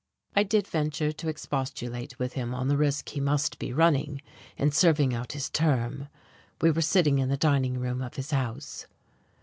I 0.35 0.41
did 0.41 0.65
venture 0.65 1.11
to 1.11 1.27
expostulate 1.29 2.17
with 2.17 2.33
him 2.33 2.55
on 2.55 2.69
the 2.69 2.75
risk 2.75 3.09
he 3.09 3.19
must 3.19 3.59
be 3.59 3.71
running 3.71 4.23
in 4.57 4.71
serving 4.71 5.13
out 5.13 5.33
his 5.33 5.47
term. 5.47 6.07
We 6.59 6.71
were 6.71 6.81
sitting 6.81 7.19
in 7.19 7.29
the 7.29 7.37
dining 7.37 7.77
room 7.77 8.01
of 8.01 8.15
his 8.15 8.31
house. 8.31 8.87